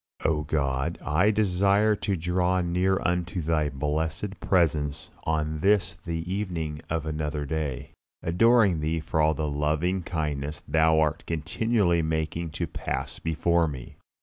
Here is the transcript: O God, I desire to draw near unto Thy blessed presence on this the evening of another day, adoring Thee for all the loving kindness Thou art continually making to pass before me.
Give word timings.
O 0.25 0.41
God, 0.41 0.97
I 1.05 1.29
desire 1.29 1.95
to 1.95 2.15
draw 2.15 2.59
near 2.61 2.99
unto 3.05 3.39
Thy 3.39 3.69
blessed 3.69 4.39
presence 4.39 5.11
on 5.25 5.59
this 5.59 5.93
the 5.93 6.33
evening 6.33 6.81
of 6.89 7.05
another 7.05 7.45
day, 7.45 7.91
adoring 8.23 8.79
Thee 8.79 8.99
for 8.99 9.21
all 9.21 9.35
the 9.35 9.47
loving 9.47 10.01
kindness 10.01 10.63
Thou 10.67 10.99
art 10.99 11.23
continually 11.27 12.01
making 12.01 12.49
to 12.49 12.65
pass 12.65 13.19
before 13.19 13.67
me. 13.67 13.97